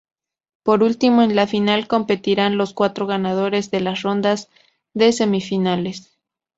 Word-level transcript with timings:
Por 0.63 0.81
último, 0.81 1.21
en 1.21 1.35
la 1.35 1.45
final 1.45 1.87
competirán 1.87 2.57
los 2.57 2.73
cuatro 2.73 3.05
ganadores 3.05 3.69
de 3.69 3.81
las 3.81 4.01
rondas 4.01 4.49
de 4.95 5.11
semifinales. 5.13 6.17